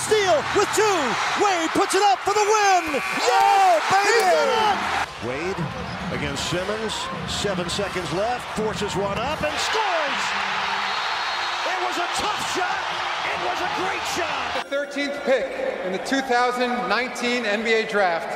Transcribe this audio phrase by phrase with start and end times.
[0.00, 0.98] steal with two.
[1.44, 3.00] Wade puts it up for the win.
[3.20, 5.00] Yeah, baby!
[5.28, 5.60] Wade
[6.12, 6.94] against Simmons.
[7.28, 8.44] Seven seconds left.
[8.56, 10.22] Forces one up and scores.
[11.68, 12.80] It was a tough shot.
[13.28, 14.64] It was a great shot.
[14.68, 15.46] The 13th pick
[15.84, 18.32] in the 2019 NBA Draft.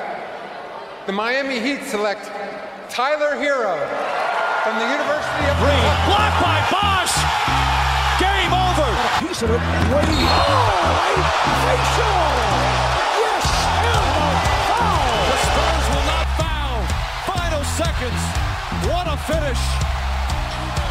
[1.07, 2.27] The Miami Heat select
[2.91, 3.77] Tyler Hero
[4.63, 5.85] from the University of Green.
[6.09, 6.74] Blocked by Bosch.
[6.74, 6.74] Game over.
[9.27, 9.57] Piece of it.
[9.57, 10.05] Wade.
[10.05, 11.25] Oh, a
[11.65, 12.21] facial.
[13.25, 13.47] Yes,
[13.81, 14.37] and a
[14.69, 15.17] foul.
[15.33, 16.77] The Spurs will not foul.
[17.33, 18.21] Final seconds.
[18.85, 19.63] What a finish.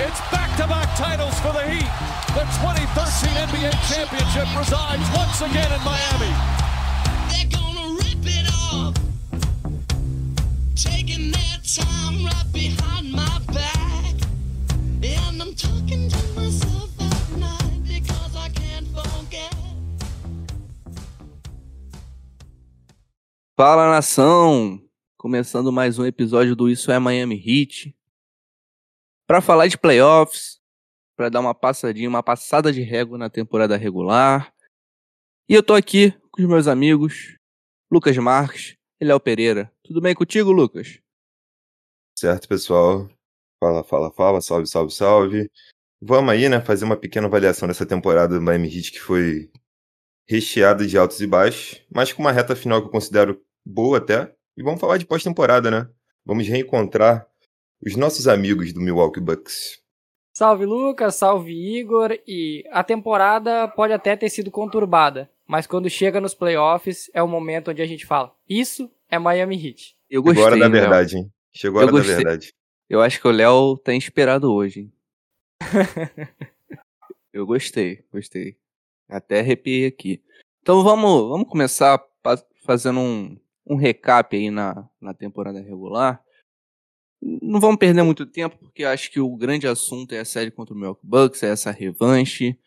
[0.02, 1.92] It's back-to-back titles for the Heat.
[2.34, 6.63] The 2013 NBA championship resides once again in Miami.
[23.66, 24.78] Fala nação!
[25.18, 27.96] Começando mais um episódio do Isso é Miami Heat.
[29.26, 30.60] Para falar de playoffs,
[31.16, 34.54] para dar uma passadinha, uma passada de régua na temporada regular.
[35.48, 37.38] E eu tô aqui com os meus amigos,
[37.90, 39.72] Lucas Marques e Léo Pereira.
[39.82, 41.00] Tudo bem contigo, Lucas?
[42.20, 43.10] Certo, pessoal.
[43.64, 45.50] Fala, fala, fala, salve, salve, salve.
[46.02, 49.50] Vamos aí, né, fazer uma pequena avaliação dessa temporada do Miami Heat que foi
[50.28, 54.34] recheada de altos e baixos, mas com uma reta final que eu considero boa até.
[54.56, 55.90] E vamos falar de pós-temporada, né?
[56.26, 57.28] Vamos reencontrar
[57.86, 59.82] os nossos amigos do Milwaukee Bucks.
[60.36, 62.18] Salve Lucas, salve Igor.
[62.28, 67.28] E a temporada pode até ter sido conturbada, mas quando chega nos playoffs é o
[67.28, 69.96] momento onde a gente fala: Isso é Miami Heat.
[70.10, 70.82] Eu gostei, Chegou a hora da Léo.
[70.82, 71.34] verdade, hein?
[71.52, 72.54] Chegou a hora da verdade.
[72.90, 74.94] Eu acho que o Léo tá inspirado hoje, hein?
[77.32, 78.58] Eu gostei, gostei.
[79.10, 80.22] Até arrepiei aqui.
[80.62, 82.00] Então vamos, vamos começar
[82.64, 86.24] fazendo um, um recap aí na, na temporada regular.
[87.22, 90.74] Não vamos perder muito tempo, porque acho que o grande assunto é a série contra
[90.74, 92.60] o Milwaukee Bucks, é essa revanche.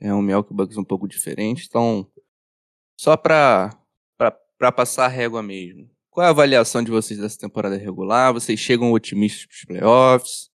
[0.00, 1.66] É um Milwaukee Bucks um pouco diferente.
[1.66, 2.08] Então,
[2.98, 3.70] só pra
[4.76, 5.90] passar a régua mesmo.
[6.10, 8.32] Qual é a avaliação de vocês dessa temporada regular?
[8.32, 10.50] Vocês chegam otimistas para os playoffs?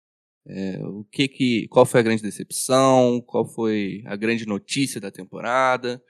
[0.46, 3.22] É, o que que, qual foi a grande decepção?
[3.24, 6.02] Qual foi a grande notícia da temporada?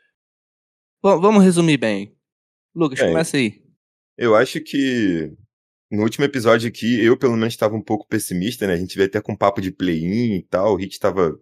[1.02, 2.16] Va- vamos resumir bem.
[2.74, 3.63] Lucas, Bem, começa aí.
[4.16, 5.32] Eu acho que
[5.90, 8.74] no último episódio aqui, eu pelo menos estava um pouco pessimista, né?
[8.74, 10.74] A gente veio até com papo de play-in e tal.
[10.74, 11.38] O Heat estava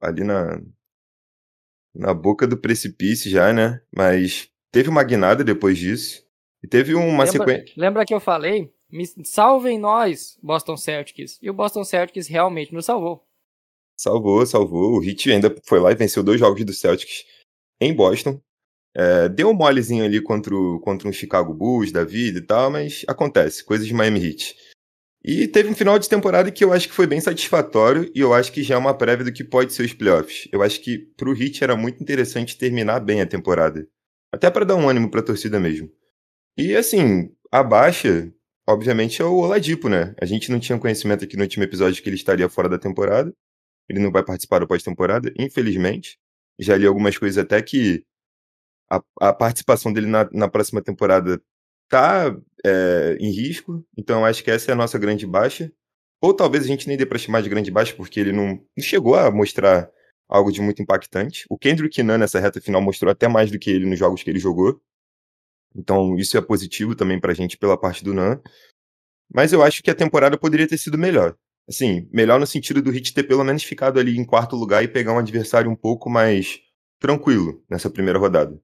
[0.00, 0.60] ali na,
[1.94, 3.80] na boca do precipício já, né?
[3.94, 6.26] Mas teve uma guinada depois disso.
[6.62, 7.72] E teve uma sequência.
[7.76, 8.72] lembra que eu falei?
[8.90, 11.38] Me salvem nós, Boston Celtics.
[11.42, 13.24] E o Boston Celtics realmente nos salvou.
[13.96, 14.98] Salvou, salvou.
[14.98, 17.24] O Heat ainda foi lá e venceu dois jogos do Celtics
[17.80, 18.40] em Boston.
[18.98, 22.68] É, deu um molezinho ali contra, o, contra um Chicago Bulls da vida e tal,
[22.68, 24.56] mas acontece, coisas de Miami Heat.
[25.24, 28.34] E teve um final de temporada que eu acho que foi bem satisfatório e eu
[28.34, 30.48] acho que já é uma prévia do que pode ser os playoffs.
[30.50, 33.86] Eu acho que pro Heat era muito interessante terminar bem a temporada.
[34.32, 35.88] Até para dar um ânimo pra torcida mesmo.
[36.56, 38.32] E assim, a baixa,
[38.68, 40.12] obviamente, é o Oladipo, né?
[40.20, 43.32] A gente não tinha conhecimento aqui no último episódio que ele estaria fora da temporada.
[43.88, 46.18] Ele não vai participar da pós-temporada, infelizmente.
[46.58, 48.04] Já li algumas coisas até que
[48.90, 51.40] a, a participação dele na, na próxima temporada
[51.88, 52.34] tá
[52.64, 53.84] é, em risco.
[53.96, 55.72] Então acho que essa é a nossa grande baixa.
[56.20, 58.84] Ou talvez a gente nem dê pra chamar de grande baixa, porque ele não, não
[58.84, 59.88] chegou a mostrar
[60.28, 61.44] algo de muito impactante.
[61.48, 64.30] O Kendrick Nunn nessa reta final mostrou até mais do que ele nos jogos que
[64.30, 64.80] ele jogou.
[65.74, 68.36] Então isso é positivo também pra gente pela parte do Nunn.
[69.32, 71.36] Mas eu acho que a temporada poderia ter sido melhor.
[71.68, 74.88] Assim, melhor no sentido do Heat ter pelo menos ficado ali em quarto lugar e
[74.88, 76.58] pegar um adversário um pouco mais
[76.98, 78.58] tranquilo nessa primeira rodada.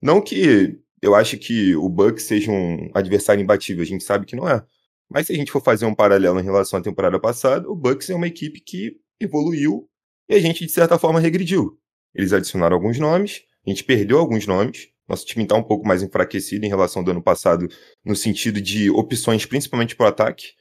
[0.00, 4.36] Não que eu acho que o Bucks seja um adversário imbatível, a gente sabe que
[4.36, 4.64] não é.
[5.08, 8.10] Mas se a gente for fazer um paralelo em relação à temporada passada, o Bucks
[8.10, 9.88] é uma equipe que evoluiu
[10.28, 11.78] e a gente, de certa forma, regrediu.
[12.14, 16.02] Eles adicionaram alguns nomes, a gente perdeu alguns nomes, nosso time está um pouco mais
[16.02, 17.66] enfraquecido em relação do ano passado,
[18.04, 20.52] no sentido de opções, principalmente para o ataque.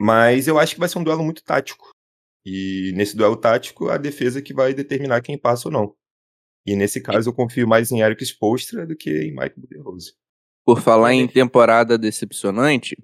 [0.00, 1.90] Mas eu acho que vai ser um duelo muito tático.
[2.44, 5.94] E nesse duelo tático, a defesa que vai determinar quem passa ou não.
[6.66, 10.14] E nesse caso, eu confio mais em Eric Spoelstra do que em Mike Budenholzer.
[10.64, 12.96] Por falar em temporada decepcionante,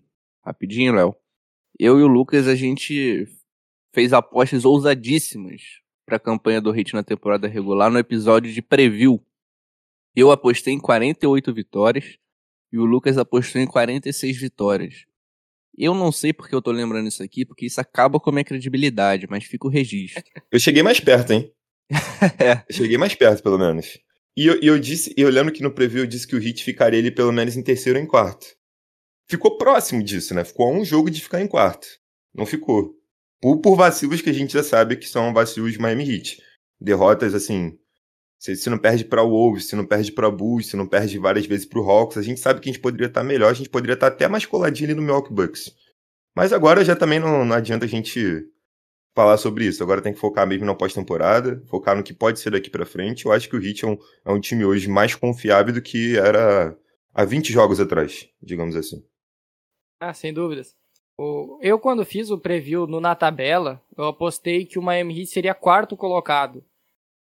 [0.44, 1.16] rapidinho, Léo.
[1.78, 3.26] Eu e o Lucas, a gente
[3.94, 9.20] fez apostas ousadíssimas para a campanha do Heat na temporada regular no episódio de preview.
[10.14, 12.18] Eu apostei em 48 vitórias
[12.72, 15.06] e o Lucas apostou em 46 vitórias.
[15.76, 18.44] Eu não sei porque eu tô lembrando isso aqui, porque isso acaba com a minha
[18.44, 20.22] credibilidade, mas fica o registro.
[20.50, 21.52] Eu cheguei mais perto, hein?
[22.40, 22.72] É.
[22.72, 23.98] Cheguei mais perto, pelo menos.
[24.36, 26.98] E eu, eu disse, eu lembro que no preview eu disse que o Heat ficaria
[26.98, 28.46] ele pelo menos em terceiro ou em quarto.
[29.28, 30.44] Ficou próximo disso, né?
[30.44, 31.86] Ficou um jogo de ficar em quarto.
[32.34, 32.94] Não ficou.
[33.40, 36.42] Por, por vacilos que a gente já sabe que são vacilos de Miami Heat.
[36.80, 37.78] Derrotas, assim,
[38.38, 41.18] se, se não perde para o Wolves, se não perde para Bulls, se não perde
[41.18, 43.54] várias vezes para o Hawks, a gente sabe que a gente poderia estar melhor, a
[43.54, 45.74] gente poderia estar até mais coladinho ali no Milwaukee Bucks.
[46.34, 48.46] Mas agora já também não, não adianta a gente
[49.16, 49.82] falar sobre isso.
[49.82, 53.26] Agora tem que focar mesmo na pós-temporada, focar no que pode ser daqui para frente.
[53.26, 56.16] Eu acho que o Heat é um, é um time hoje mais confiável do que
[56.18, 56.78] era
[57.14, 59.02] há 20 jogos atrás, digamos assim.
[60.00, 60.76] Ah, sem dúvidas.
[61.18, 65.30] O- Eu, quando fiz o preview no Na Tabela, eu apostei que o Miami Heat
[65.30, 66.62] seria quarto colocado.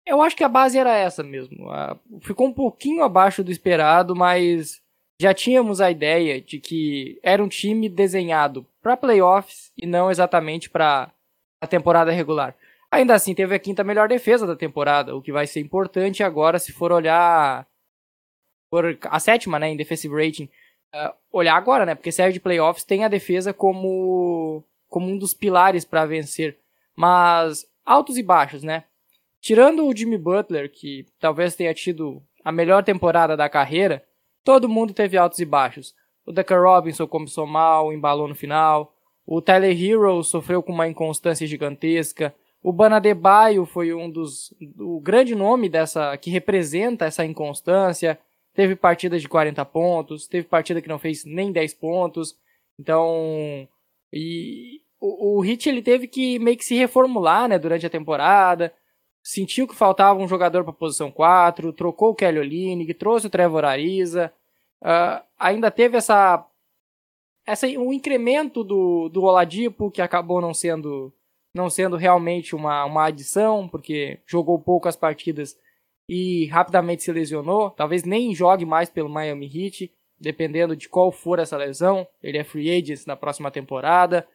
[0.05, 1.69] Eu acho que a base era essa mesmo.
[1.71, 4.81] Ah, Ficou um pouquinho abaixo do esperado, mas
[5.19, 10.69] já tínhamos a ideia de que era um time desenhado para playoffs e não exatamente
[10.69, 11.11] para
[11.61, 12.55] a temporada regular.
[12.91, 16.59] Ainda assim, teve a quinta melhor defesa da temporada, o que vai ser importante agora
[16.59, 17.65] se for olhar
[18.69, 20.49] por a sétima, né, em defensive rating
[20.93, 21.95] ah, olhar agora, né?
[21.95, 26.57] Porque série de playoffs tem a defesa como, como um dos pilares para vencer.
[26.95, 28.83] Mas altos e baixos, né?
[29.39, 34.03] Tirando o Jimmy Butler, que talvez tenha tido a melhor temporada da carreira,
[34.43, 35.95] todo mundo teve altos e baixos.
[36.25, 38.93] O Decker Robinson começou mal, embalou no final.
[39.33, 42.35] O Tyler Hero sofreu com uma inconstância gigantesca.
[42.61, 48.19] O Banadebaio foi um dos o grande nome dessa que representa essa inconstância.
[48.53, 52.35] Teve partidas de 40 pontos, teve partida que não fez nem 10 pontos.
[52.77, 53.65] Então,
[54.11, 58.73] e o, o Hit ele teve que meio que se reformular, né, durante a temporada.
[59.23, 63.63] Sentiu que faltava um jogador para posição 4, trocou o Kelly Olynyk, trouxe o Trevor
[63.63, 64.29] Ariza.
[64.81, 66.45] ah, ainda teve essa
[67.45, 71.13] essa um incremento do do Oladipo que acabou não sendo
[71.53, 75.57] não sendo realmente uma, uma adição, porque jogou poucas partidas
[76.07, 77.71] e rapidamente se lesionou.
[77.71, 82.07] Talvez nem jogue mais pelo Miami Heat, dependendo de qual for essa lesão.
[82.23, 84.25] Ele é free agent na próxima temporada.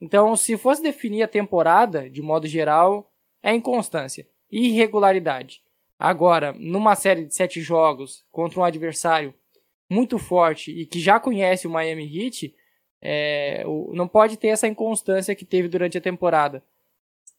[0.00, 3.08] Então, se fosse definir a temporada, de modo geral,
[3.40, 5.62] é inconstância irregularidade.
[5.98, 9.34] Agora, numa série de sete jogos contra um adversário
[9.90, 12.54] muito forte e que já conhece o Miami Heat,
[13.02, 16.62] é, o- não pode ter essa inconstância que teve durante a temporada.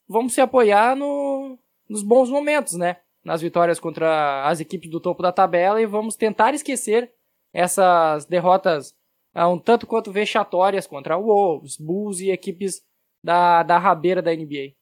[0.08, 1.58] Vamos se apoiar no-
[1.88, 2.98] nos bons momentos, né?
[3.24, 7.10] Nas vitórias contra as equipes do topo da tabela e vamos tentar esquecer
[7.52, 8.94] essas derrotas
[9.34, 12.80] ah, um tanto quanto vexatórias contra Wolves, Bulls e equipes
[13.22, 14.74] da, da rabeira da NBA.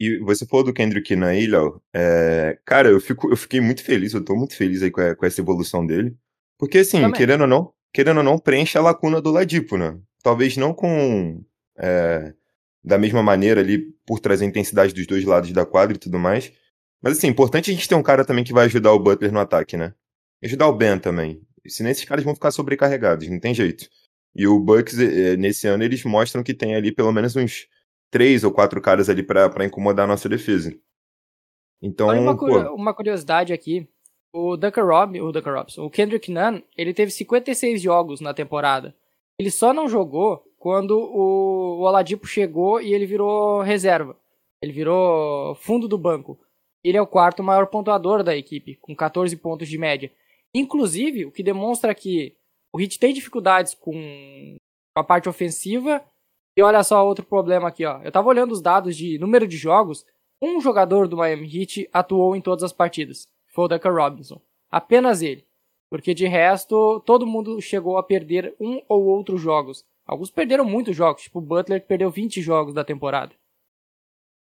[0.00, 1.80] E você falou do Kendrick na Léo.
[1.94, 5.14] É, cara, eu, fico, eu fiquei muito feliz, eu tô muito feliz aí com, a-
[5.14, 6.16] com essa evolução dele.
[6.58, 7.12] Porque, assim, Também.
[7.12, 9.98] querendo ou não, querendo ou não, preenche a lacuna do Ladipo, né?
[10.22, 11.42] Talvez não com.
[11.78, 12.32] é,
[12.82, 16.50] da mesma maneira ali, por trazer intensidade dos dois lados da quadra e tudo mais.
[17.02, 19.38] Mas, assim, importante a gente ter um cara também que vai ajudar o Butler no
[19.38, 19.92] ataque, né?
[20.42, 21.42] E ajudar o Ben também.
[21.68, 23.86] Senão esses caras vão ficar sobrecarregados, não tem jeito.
[24.34, 27.66] E o Bucks, eh, nesse ano, eles mostram que tem ali pelo menos uns
[28.10, 30.76] três ou quatro caras ali pra incomodar a nossa defesa.
[31.82, 33.88] Então, Olha uma, cu- uma curiosidade aqui.
[34.32, 38.94] O Duncan Rob, o Duncan Robinson, o Kendrick Nunn, ele teve 56 jogos na temporada.
[39.40, 44.16] Ele só não jogou quando o, o Oladipo chegou e ele virou reserva.
[44.62, 46.38] Ele virou fundo do banco.
[46.84, 50.12] Ele é o quarto maior pontuador da equipe, com 14 pontos de média.
[50.54, 52.36] Inclusive, o que demonstra que
[52.72, 54.56] o Heat tem dificuldades com
[54.96, 56.04] a parte ofensiva.
[56.60, 58.02] E olha só outro problema aqui, ó.
[58.02, 60.04] Eu tava olhando os dados de número de jogos.
[60.42, 63.26] Um jogador do Miami Heat atuou em todas as partidas.
[63.48, 64.38] Foi o Duncan Robinson.
[64.70, 65.46] Apenas ele.
[65.88, 69.86] Porque de resto, todo mundo chegou a perder um ou outro jogos.
[70.04, 73.32] Alguns perderam muitos jogos, tipo o Butler que perdeu 20 jogos da temporada.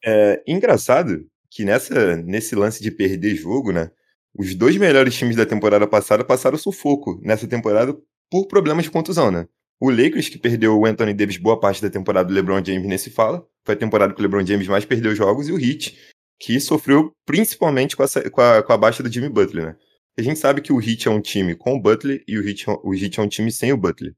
[0.03, 3.91] é engraçado que nessa, nesse lance de perder jogo, né?
[4.35, 7.95] Os dois melhores times da temporada passada passaram sufoco nessa temporada
[8.27, 9.47] por problemas de contusão, né?
[9.79, 12.97] O Lakers, que perdeu o Anthony Davis boa parte da temporada do LeBron James nem
[12.97, 13.47] se fala.
[13.63, 15.47] Foi a temporada que o LeBron James mais perdeu jogos.
[15.47, 15.97] E o Heat,
[16.39, 19.75] que sofreu principalmente com, essa, com, a, com a baixa do Jimmy Butler, né?
[20.17, 22.67] A gente sabe que o Heat é um time com o Butler e o Heat,
[22.67, 24.15] é- o Heat é um time sem o Butler.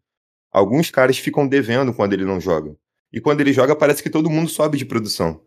[0.49, 2.73] Alguns caras ficam devendo quando ele não joga.
[3.11, 5.43] E quando ele joga, parece que todo mundo sobe de produção.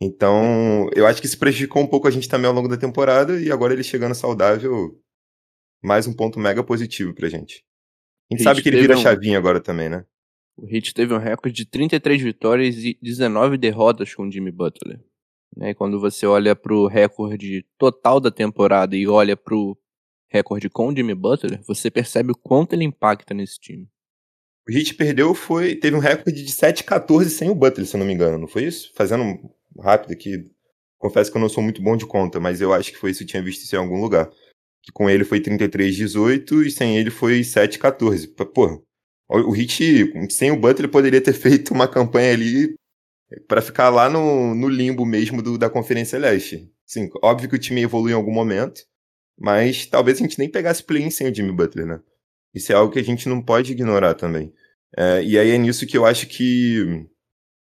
[0.00, 3.40] Então, eu acho que isso prejudicou um pouco a gente também ao longo da temporada.
[3.40, 5.00] E agora ele chegando saudável,
[5.82, 7.64] mais um ponto mega positivo pra gente.
[8.30, 10.04] A gente Heat sabe que ele vira um- chavinha agora também, né?
[10.56, 15.00] O Heat teve um recorde de 33 vitórias e 19 derrotas com o Jimmy Butler.
[15.56, 19.76] Né, E quando você olha pro recorde total da temporada e olha pro
[20.30, 23.88] recorde com o Jimmy Butler, você percebe o quanto ele impacta nesse time.
[24.68, 28.06] O Heat perdeu, foi teve um recorde de 7-14 sem o Butler, se eu não
[28.06, 28.90] me engano, não foi isso?
[28.94, 30.50] Fazendo um rápido aqui,
[30.98, 33.18] confesso que eu não sou muito bom de conta, mas eu acho que foi isso
[33.18, 34.30] que eu tinha visto isso em algum lugar.
[34.84, 38.28] Que com ele foi 33-18 e sem ele foi 7-14.
[38.52, 38.78] Porra,
[39.28, 42.74] o Heat, sem o Butler, poderia ter feito uma campanha ali
[43.48, 46.70] para ficar lá no, no limbo mesmo do, da Conferência Leste.
[46.86, 48.82] Sim, óbvio que o time evolui em algum momento,
[49.38, 52.00] mas talvez a gente nem pegasse play-in sem o Jimmy Butler, né?
[52.54, 54.52] Isso é algo que a gente não pode ignorar também.
[54.96, 57.06] É, e aí é nisso que eu acho que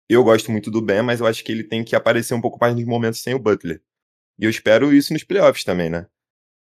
[0.09, 2.57] eu gosto muito do Ben, mas eu acho que ele tem que aparecer um pouco
[2.59, 3.81] mais nos momentos sem o Butler.
[4.37, 6.07] E eu espero isso nos playoffs também, né?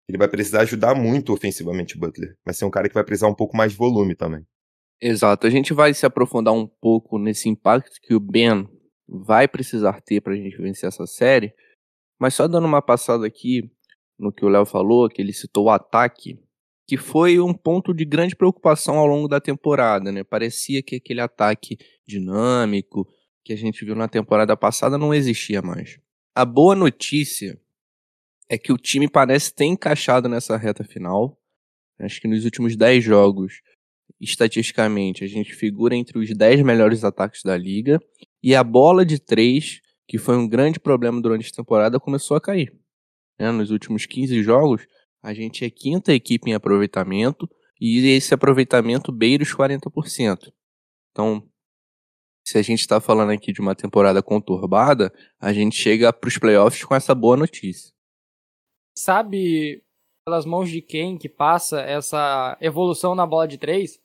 [0.08, 2.36] Ele vai precisar ajudar muito ofensivamente o Butler.
[2.44, 4.44] Vai ser um cara que vai precisar um pouco mais de volume também.
[5.00, 5.46] Exato.
[5.46, 8.68] A gente vai se aprofundar um pouco nesse impacto que o Ben
[9.08, 11.52] vai precisar ter para a gente vencer essa série.
[12.18, 13.70] Mas só dando uma passada aqui
[14.18, 16.38] no que o Léo falou, que ele citou o ataque,
[16.86, 20.22] que foi um ponto de grande preocupação ao longo da temporada, né?
[20.22, 23.08] Parecia que aquele ataque dinâmico
[23.44, 25.98] que a gente viu na temporada passada não existia mais.
[26.34, 27.60] A boa notícia
[28.54, 31.36] é que o time parece ter encaixado nessa reta final.
[31.98, 33.60] Acho que nos últimos 10 jogos,
[34.20, 38.00] estatisticamente, a gente figura entre os 10 melhores ataques da liga.
[38.42, 42.40] E a bola de 3, que foi um grande problema durante a temporada, começou a
[42.40, 42.72] cair.
[43.38, 43.50] Né?
[43.50, 44.86] Nos últimos 15 jogos,
[45.20, 50.52] a gente é quinta equipe em aproveitamento e esse aproveitamento beira os 40%.
[51.10, 51.44] Então,
[52.46, 56.38] se a gente está falando aqui de uma temporada conturbada, a gente chega para os
[56.38, 57.94] playoffs com essa boa notícia.
[58.96, 59.82] Sabe
[60.24, 64.00] pelas mãos de quem que passa essa evolução na bola de três?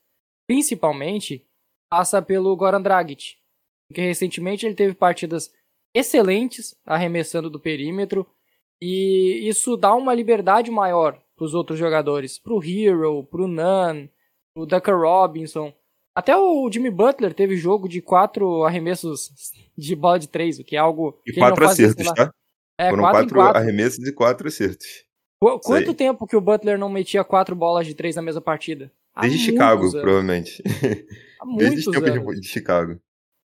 [0.47, 1.45] Principalmente
[1.89, 3.35] passa pelo Goran Dragic,
[3.87, 5.51] porque recentemente ele teve partidas
[5.95, 8.27] excelentes arremessando do perímetro
[8.81, 13.47] e isso dá uma liberdade maior para os outros jogadores, para o Hero, para o
[13.47, 14.07] Nunn,
[14.55, 15.73] o Ducker Robinson.
[16.15, 19.31] Até o Jimmy Butler teve jogo de quatro arremessos
[19.77, 21.19] de bola de três, o que é algo.
[21.25, 22.33] E quatro acertos, tá?
[22.79, 24.87] É, Foram quatro, quatro, arremessos e quatro acertos.
[25.41, 28.89] Qu- Quanto tempo que o Butler não metia quatro bolas de três na mesma partida?
[29.13, 29.93] Há Desde Chicago, anos.
[29.93, 30.63] provavelmente.
[31.41, 32.39] Há Desde o tempo anos.
[32.41, 32.97] de Chicago.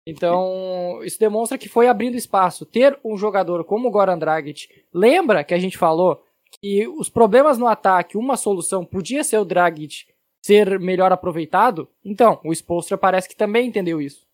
[0.06, 2.64] Então, isso demonstra que foi abrindo espaço.
[2.64, 6.22] Ter um jogador como o Goran Dragic, lembra que a gente falou
[6.62, 10.06] que os problemas no ataque, uma solução podia ser o Dragic
[10.42, 11.86] ser melhor aproveitado?
[12.02, 14.26] Então, o Spolstra parece que também entendeu isso.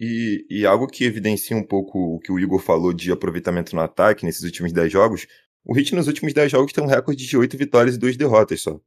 [0.00, 3.82] E, e algo que evidencia um pouco o que o Igor falou de aproveitamento no
[3.82, 5.26] ataque nesses últimos 10 jogos,
[5.64, 8.60] o Heat nos últimos 10 jogos tem um recorde de 8 vitórias e 2 derrotas
[8.60, 8.80] só.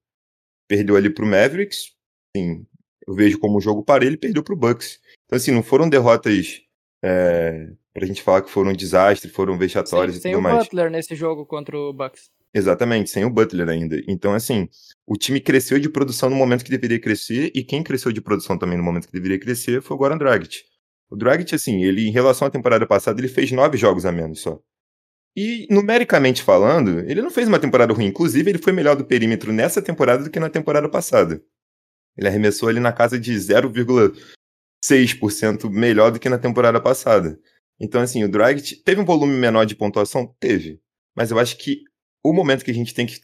[0.67, 1.93] Perdeu ali pro Mavericks,
[2.35, 2.65] sim,
[3.07, 4.99] eu vejo como um jogo parelho e perdeu pro Bucks.
[5.25, 6.61] Então assim, não foram derrotas
[7.01, 10.43] é, pra gente falar que foram um desastre, foram vexatórias Sem, e sem tudo o
[10.43, 10.65] mais.
[10.65, 12.29] Butler nesse jogo contra o Bucks.
[12.53, 14.01] Exatamente, sem o Butler ainda.
[14.07, 14.67] Então, assim,
[15.05, 18.57] o time cresceu de produção no momento que deveria crescer, e quem cresceu de produção
[18.57, 20.63] também no momento que deveria crescer foi o Goran Dragic.
[21.09, 24.41] O Dragic, assim, ele, em relação à temporada passada, ele fez nove jogos a menos
[24.41, 24.59] só.
[25.35, 28.07] E, numericamente falando, ele não fez uma temporada ruim.
[28.07, 31.39] Inclusive, ele foi melhor do perímetro nessa temporada do que na temporada passada.
[32.17, 37.39] Ele arremessou ali na casa de 0,6% melhor do que na temporada passada.
[37.79, 40.35] Então, assim, o Dragic teve um volume menor de pontuação?
[40.39, 40.81] Teve.
[41.15, 41.83] Mas eu acho que
[42.23, 43.21] o momento que a gente tem que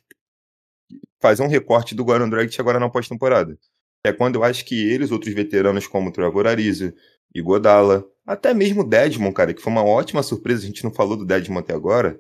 [1.20, 3.58] fazer um recorte do Goran Dragic agora na pós-temporada.
[4.06, 6.94] É quando eu acho que ele, os outros veteranos como o Trevor Ariza,
[7.34, 11.18] Igodala, até mesmo o Dedmon, cara, que foi uma ótima surpresa, a gente não falou
[11.18, 12.20] do Dedmon até agora,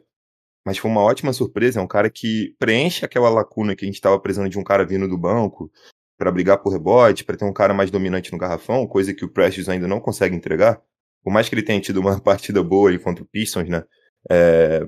[0.65, 3.95] mas foi uma ótima surpresa, é um cara que preenche aquela lacuna que a gente
[3.95, 5.71] estava precisando de um cara vindo do banco
[6.17, 9.29] para brigar por rebote, para ter um cara mais dominante no garrafão, coisa que o
[9.29, 10.81] Precious ainda não consegue entregar.
[11.23, 13.83] Por mais que ele tenha tido uma partida boa aí contra o Pistons, né?
[14.29, 14.87] É,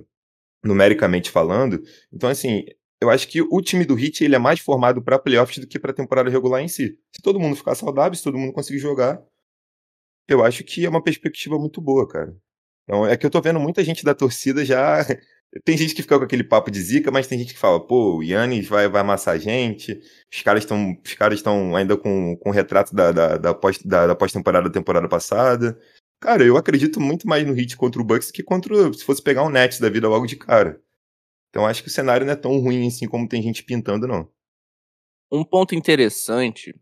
[0.64, 1.82] numericamente falando.
[2.12, 2.66] Então, assim,
[3.02, 5.80] eu acho que o time do Heat ele é mais formado para playoffs do que
[5.80, 6.98] para temporada regular em si.
[7.14, 9.22] Se todo mundo ficar saudável, se todo mundo conseguir jogar,
[10.28, 12.36] eu acho que é uma perspectiva muito boa, cara.
[12.84, 15.00] Então, é que eu tô vendo muita gente da torcida já.
[15.64, 18.18] Tem gente que fica com aquele papo de zica, mas tem gente que fala, pô,
[18.18, 19.98] o Yannis vai, vai amassar a gente.
[20.30, 23.78] Os caras estão os caras estão ainda com, com o retrato da, da, da, pós,
[23.82, 25.80] da, da pós-temporada da temporada passada.
[26.20, 29.44] Cara, eu acredito muito mais no Heat contra o Bucks que contra se fosse pegar
[29.44, 30.82] um Nets da vida logo de cara.
[31.50, 34.30] Então acho que o cenário não é tão ruim assim como tem gente pintando, não.
[35.32, 36.76] Um ponto interessante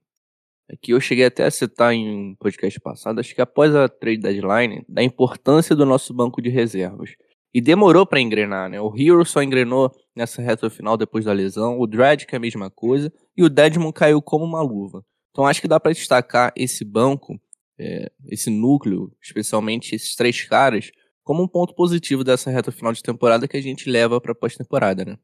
[0.69, 3.89] é que eu cheguei até a citar em um podcast passado, acho que após a
[3.89, 7.11] trade deadline, da importância do nosso banco de reservas.
[7.53, 8.81] E demorou para engrenar, né?
[8.81, 12.41] O Hero só engrenou nessa reta final depois da lesão, o Dredd que é a
[12.41, 15.05] mesma coisa, e o Dedmon caiu como uma luva.
[15.29, 17.39] Então acho que dá para destacar esse banco,
[17.77, 20.91] é, esse núcleo, especialmente esses três caras,
[21.23, 25.05] como um ponto positivo dessa reta final de temporada que a gente leva para pós-temporada,
[25.05, 25.17] né?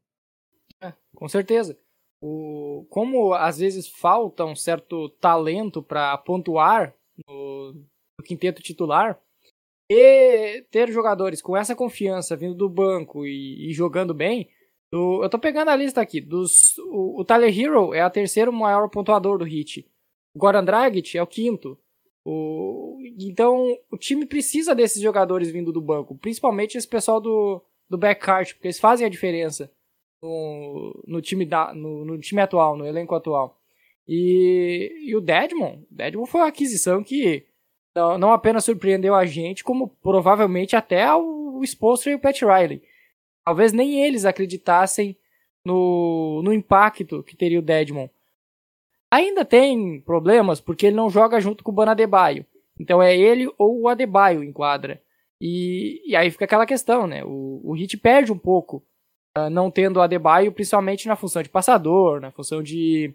[0.80, 1.76] É, com certeza.
[2.22, 6.94] O, como às vezes falta um certo talento para pontuar
[7.26, 7.72] no,
[8.18, 9.18] no quinteto titular,
[9.88, 14.48] E ter jogadores com essa confiança vindo do banco e, e jogando bem.
[14.92, 16.20] do- eu tô pegando a lista aqui.
[16.20, 19.84] Dos, o, o Tyler Hero é a terceiro maior pontuador do Hit.
[20.34, 21.76] O Goran Dragic é o quinto.
[22.24, 26.16] O, então, o time precisa desses jogadores vindo do banco.
[26.18, 29.72] Principalmente esse pessoal do, do backcourt, porque eles fazem a diferença
[30.22, 33.58] no, no, time, da, no, no time atual, no elenco atual.
[34.06, 37.46] E, e o Deadmon, Deadmon foi uma aquisição que
[37.94, 42.82] não, não apenas surpreendeu a gente, como provavelmente até o, Spolstra e o Pat Riley.
[43.44, 45.16] Talvez nem eles acreditassem
[45.64, 48.08] no, no impacto que teria o Deadmon.
[49.10, 52.46] Ainda tem problemas porque ele não joga junto com o Banadebaio.
[52.78, 55.02] Então é ele ou o Adebayo em quadra.
[55.40, 57.24] E, e aí fica aquela questão, né?
[57.24, 58.82] O, o Hit perde um pouco
[59.34, 63.14] ah, não tendo o Adebayo, principalmente na função de passador, na função de,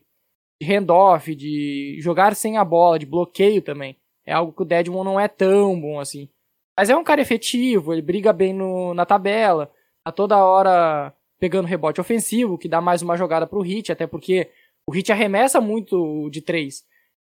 [0.62, 3.98] handoff, de jogar sem a bola, de bloqueio também.
[4.26, 6.30] É algo que o Deadmon não é tão bom assim.
[6.78, 9.72] Mas é um cara efetivo, ele briga bem no, na tabela,
[10.04, 14.50] tá toda hora pegando rebote ofensivo, que dá mais uma jogada pro Hit, até porque
[14.88, 16.86] o Hit arremessa muito de três.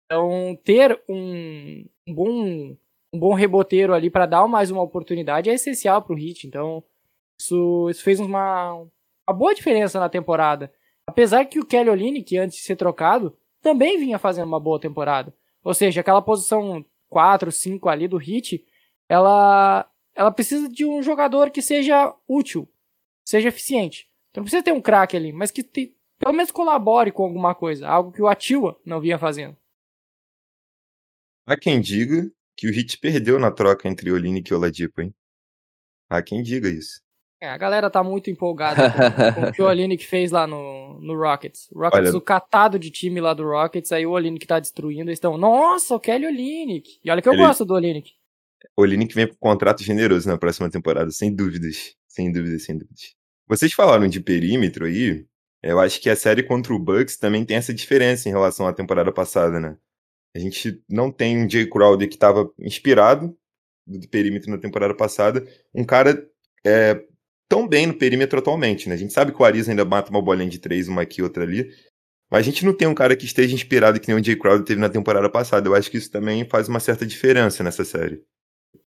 [0.06, 2.76] Então, ter um, um bom
[3.14, 6.48] um bom reboteiro ali para dar mais uma oportunidade é essencial pro Hit.
[6.48, 6.84] Então,
[7.40, 10.72] isso, isso fez uma, uma boa diferença na temporada.
[11.08, 15.34] Apesar que o Kelly Olynyk, antes de ser trocado, também vinha fazendo uma boa temporada.
[15.64, 18.66] Ou seja, aquela posição 4, 5 ali do Hit,
[19.10, 22.68] ela, ela precisa de um jogador que seja útil,
[23.26, 24.10] seja eficiente.
[24.32, 27.54] Então não precisa ter um craque ali, mas que te- pelo menos colabore com alguma
[27.54, 29.56] coisa, algo que o Atua não vinha fazendo.
[31.48, 35.14] Há quem diga que o Hit perdeu na troca entre Olinick e Oladipo, hein?
[36.10, 37.02] Há quem diga isso.
[37.42, 41.00] É, a galera tá muito empolgada com, com o que o Olynyk fez lá no,
[41.02, 41.70] no Rockets.
[41.72, 45.10] O Rockets, Olha- o catado de time lá do Rockets, aí o Olynyk tá destruindo,
[45.10, 47.00] eles estão, nossa, o Kelly Olynyk.
[47.04, 48.12] E olha que eu Ele- gosto do Olynyk.
[48.76, 51.96] Olinick vem com contrato generoso na próxima temporada, sem dúvidas.
[52.08, 53.14] Sem dúvidas, sem dúvidas.
[53.48, 55.26] Vocês falaram de perímetro aí.
[55.62, 58.74] Eu acho que a série contra o Bucks também tem essa diferença em relação à
[58.74, 59.78] temporada passada, né?
[60.36, 63.38] A gente não tem um Jay Crowder que estava inspirado
[63.86, 65.46] do perímetro na temporada passada.
[65.74, 66.28] Um cara
[66.66, 67.04] é,
[67.50, 68.96] tão bem no perímetro atualmente, né?
[68.96, 71.44] A gente sabe que o Ariza ainda mata uma bolinha de três, uma aqui, outra
[71.44, 71.70] ali.
[72.32, 74.66] Mas a gente não tem um cara que esteja inspirado que nem o Jay Crowder
[74.66, 75.68] teve na temporada passada.
[75.68, 78.24] Eu acho que isso também faz uma certa diferença nessa série.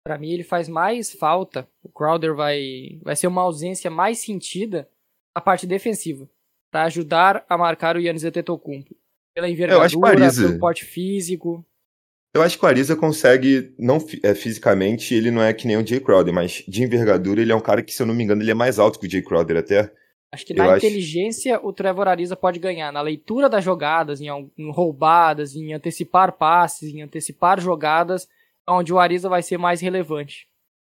[0.04, 1.68] Pra mim, ele faz mais falta.
[1.84, 4.90] O Crowder vai, vai ser uma ausência mais sentida
[5.36, 6.30] na parte defensiva.
[6.72, 8.96] Pra ajudar a marcar o Yannis Antetokounmpo.
[9.36, 11.66] Pela o envergadura, pelo porte físico.
[12.38, 15.86] Eu acho que o Ariza consegue, não é, fisicamente, ele não é que nem o
[15.86, 18.41] Jay Crowder, mas de envergadura ele é um cara que, se eu não me engano,
[18.41, 19.91] ele é mais alto que o Jay Crowder até.
[20.32, 22.91] Acho que Eu na acho- inteligência o Trevor Ariza pode ganhar.
[22.91, 28.28] Na leitura das jogadas, em, em roubadas, em antecipar passes, em antecipar jogadas,
[28.67, 30.47] onde o Ariza vai ser mais relevante.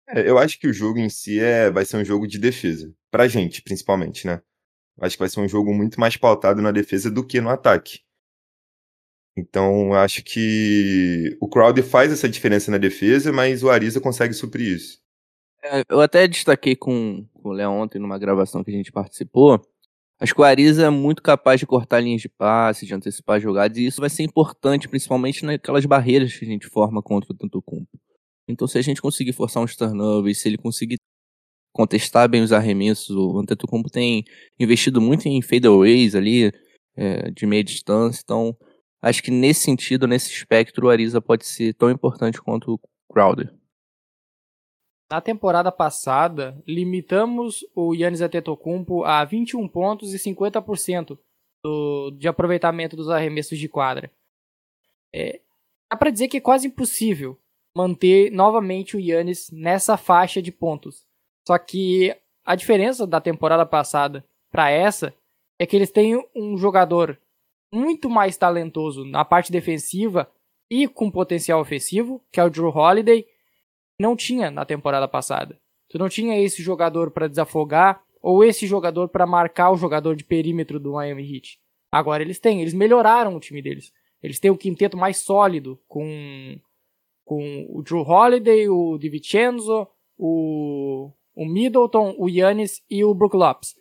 [0.07, 2.93] É, eu acho que o jogo em si é, vai ser um jogo de defesa.
[3.09, 4.41] Pra gente, principalmente, né?
[5.01, 7.99] Acho que vai ser um jogo muito mais pautado na defesa do que no ataque.
[9.35, 14.75] Então, acho que o Crowder faz essa diferença na defesa, mas o Ariza consegue suprir
[14.75, 14.99] isso.
[15.63, 19.59] É, Eu até destaquei com, com o Léo ontem numa gravação que a gente participou.
[20.19, 23.77] Acho que o Ariza é muito capaz de cortar linhas de passe, de antecipar jogadas,
[23.77, 27.99] e isso vai ser importante, principalmente naquelas barreiras que a gente forma contra o Tantocumpo.
[28.47, 30.97] Então, se a gente conseguir forçar uns turnovers, se ele conseguir
[31.73, 34.23] contestar bem os arremessos, o Antetokounmpo tem
[34.59, 36.51] investido muito em fadeaways ali,
[36.95, 38.55] é, de meia distância, então
[39.03, 42.79] acho que nesse sentido, nesse espectro, o Ariza pode ser tão importante quanto o
[43.11, 43.53] Crowder.
[45.11, 51.19] Na temporada passada, limitamos o Yannis Antetokounmpo a 21 pontos e 50%
[51.63, 54.11] do, de aproveitamento dos arremessos de quadra.
[55.13, 55.41] É,
[55.91, 57.37] dá pra dizer que é quase impossível
[57.75, 61.05] manter novamente o Yannis nessa faixa de pontos.
[61.47, 65.13] Só que a diferença da temporada passada para essa
[65.59, 67.19] é que eles têm um jogador
[67.73, 70.29] muito mais talentoso na parte defensiva
[70.69, 73.25] e com potencial ofensivo, que é o Drew Holiday,
[73.99, 75.59] não tinha na temporada passada.
[75.89, 80.23] Tu não tinha esse jogador para desafogar ou esse jogador para marcar o jogador de
[80.23, 81.59] perímetro do Miami Heat.
[81.91, 83.91] Agora eles têm, eles melhoraram o time deles.
[84.21, 86.59] Eles têm o quinteto mais sólido com
[87.25, 93.75] com o Drew Holiday, o DiVincenzo, o o Middleton, o Yannis e o Brook Lopes.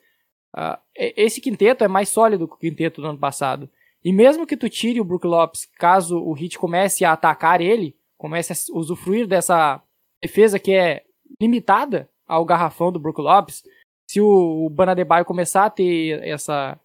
[0.96, 3.68] E- esse quinteto é mais sólido que o quinteto do ano passado.
[4.04, 7.96] E mesmo que tu tire o Brook Lopes, caso o Heat comece a atacar ele,
[8.18, 9.80] comece a usufruir dessa
[10.20, 11.04] defesa que é
[11.40, 13.62] limitada ao garrafão do Brook Lopes,
[14.08, 16.78] se o, Banadebaio começar a ter essa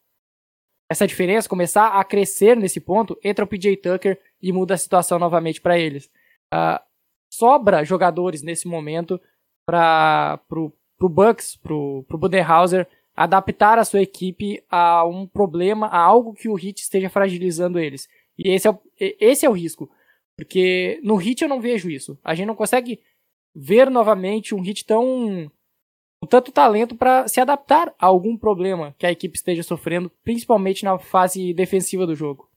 [0.90, 5.20] essa diferença, começar a crescer nesse ponto, entra o PJ Tucker e muda a situação
[5.20, 6.10] novamente para eles.
[6.50, 6.82] Ah,
[7.30, 9.20] sobra jogadores nesse momento
[9.66, 15.98] para pro, pro Bucks, pro, pro Budenhauser adaptar a sua equipe a um problema, a
[15.98, 18.08] algo que o Heat esteja fragilizando eles.
[18.38, 19.90] E esse é o, esse é o risco.
[20.38, 22.18] Porque no Heat eu não vejo isso.
[22.24, 23.02] A gente não consegue
[23.56, 25.52] ver novamente um Heat tão
[26.20, 30.84] com tanto talento para se adaptar a algum problema que a equipe esteja sofrendo, principalmente
[30.84, 32.50] na fase defensiva do jogo.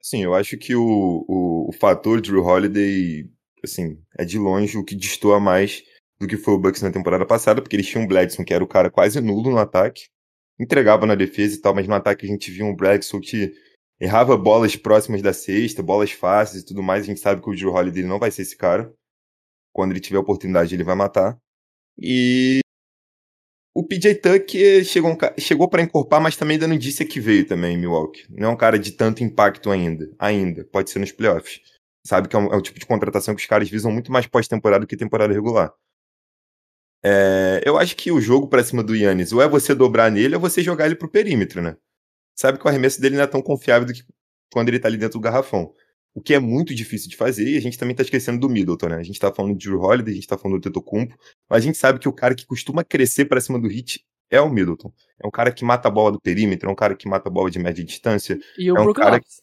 [0.00, 3.30] Sim, eu acho que o, o, o fator Drew Holiday,
[3.62, 5.84] assim, é de longe o que destoa mais
[6.22, 8.64] do que foi o Bucks na temporada passada, porque eles tinham um Bledson que era
[8.64, 10.06] o cara quase nulo no ataque,
[10.58, 13.52] entregava na defesa e tal, mas no ataque a gente viu um Bledson que
[14.00, 17.54] errava bolas próximas da cesta, bolas fáceis e tudo mais, a gente sabe que o
[17.54, 18.92] Drew Holiday não vai ser esse cara.
[19.72, 21.38] Quando ele tiver oportunidade, ele vai matar.
[21.98, 22.60] E
[23.74, 27.74] o PJ Tucker chegou, chegou para encorpar, mas também ainda não disse que veio também
[27.74, 28.26] em Milwaukee.
[28.28, 30.10] Não é um cara de tanto impacto ainda.
[30.18, 30.64] Ainda.
[30.64, 31.60] Pode ser nos playoffs.
[32.06, 34.26] Sabe que é, um, é o tipo de contratação que os caras visam muito mais
[34.26, 35.72] pós-temporada do que temporada regular.
[37.04, 40.36] É, eu acho que o jogo pra cima do Yannis, ou é você dobrar nele,
[40.36, 41.76] ou é você jogar ele pro perímetro, né?
[42.34, 44.02] Sabe que o arremesso dele não é tão confiável do que
[44.52, 45.72] quando ele tá ali dentro do garrafão.
[46.14, 48.88] O que é muito difícil de fazer, e a gente também tá esquecendo do Middleton,
[48.88, 48.96] né?
[48.96, 51.16] A gente tá falando de Drew Holiday, a gente tá falando do Tetocumpo,
[51.48, 54.40] mas a gente sabe que o cara que costuma crescer pra cima do hit é
[54.40, 54.92] o Middleton.
[55.22, 57.32] É um cara que mata a bola do perímetro, é um cara que mata a
[57.32, 58.38] bola de média distância.
[58.58, 59.42] E o é um Brook cara Lopes.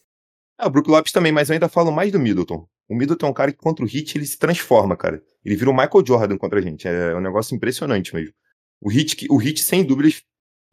[0.58, 2.66] ah, o Brook Lopes também, mas eu ainda falo mais do Middleton.
[2.88, 5.22] O Middleton é um cara que contra o Hit ele se transforma, cara.
[5.44, 6.86] Ele vira o Michael Jordan contra a gente.
[6.86, 8.34] É um negócio impressionante mesmo.
[8.80, 10.22] O Hit, o Hit sem dúvidas,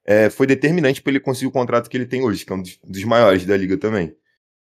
[0.05, 2.61] é, foi determinante para ele conseguir o contrato que ele tem hoje, que é um
[2.61, 4.15] dos, dos maiores da liga também.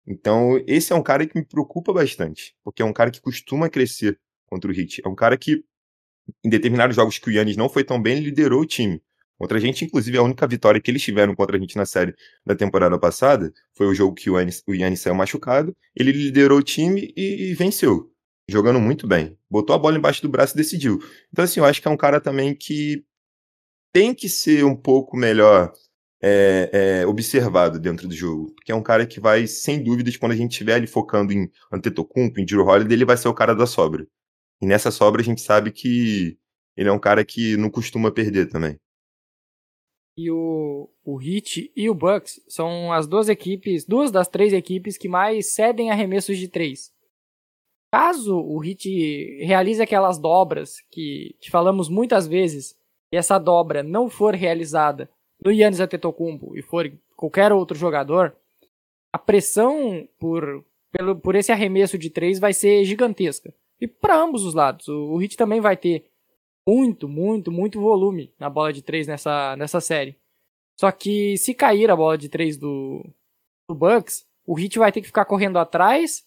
[0.07, 3.69] Então, esse é um cara que me preocupa bastante, porque é um cara que costuma
[3.69, 5.03] crescer contra o Hit.
[5.05, 5.65] É um cara que,
[6.45, 9.01] em determinados jogos que o Yannis não foi tão bem, liderou o time.
[9.39, 12.15] Contra a gente, inclusive, a única vitória que eles tiveram contra a gente na série
[12.45, 15.77] da temporada passada foi o jogo que o Yannis, o Yannis saiu machucado.
[15.95, 18.11] Ele liderou o time e, e venceu,
[18.49, 19.37] jogando muito bem.
[19.51, 20.99] Botou a bola embaixo do braço e decidiu.
[21.33, 23.05] Então, assim, eu acho que é um cara também que
[23.93, 25.73] tem que ser um pouco melhor
[26.23, 28.53] é, é, observado dentro do jogo.
[28.55, 31.51] Porque é um cara que vai, sem dúvidas, quando a gente estiver ali focando em
[31.73, 34.07] Antetokounmpo, em Drew Holiday, ele vai ser o cara da sobra.
[34.61, 36.39] E nessa sobra a gente sabe que
[36.77, 38.79] ele é um cara que não costuma perder também.
[40.19, 44.97] E o, o Heat e o Bucks são as duas equipes, duas das três equipes
[44.97, 46.91] que mais cedem arremessos de três.
[47.97, 52.79] Caso o Heat realize aquelas dobras que te falamos muitas vezes,
[53.11, 55.09] e essa dobra não for realizada
[55.43, 58.37] no Yannis Antetokounmpo e for qualquer outro jogador,
[59.11, 63.55] a pressão por, pelo, por esse arremesso de três vai ser gigantesca.
[63.81, 64.89] E para ambos os lados.
[64.89, 66.05] O, o Heat também vai ter
[66.69, 70.19] muito, muito, muito volume na bola de três nessa, nessa série.
[70.79, 73.03] Só que se cair a bola de três do,
[73.67, 76.26] do Bucks, o Heat vai ter que ficar correndo atrás,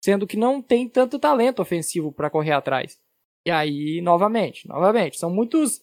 [0.00, 2.98] sendo que não tem tanto talento ofensivo para correr atrás.
[3.44, 5.82] E aí, novamente, novamente, são muitos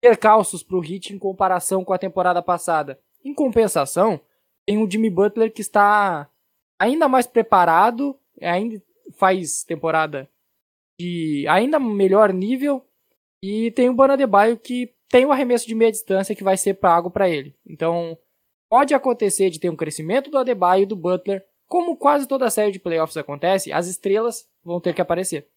[0.00, 2.98] percalços para o Heat em comparação com a temporada passada.
[3.24, 4.20] Em compensação,
[4.66, 6.28] tem o Jimmy Butler que está
[6.78, 8.82] ainda mais preparado, ainda
[9.16, 10.28] faz temporada
[10.98, 12.84] de ainda melhor nível
[13.42, 16.74] e tem o Bana Adebayo que tem um arremesso de meia distância que vai ser
[16.74, 17.54] pago para ele.
[17.66, 18.18] Então,
[18.68, 22.50] pode acontecer de ter um crescimento do Adebayo e do Butler, como quase toda a
[22.50, 25.48] série de playoffs acontece, as estrelas vão ter que aparecer.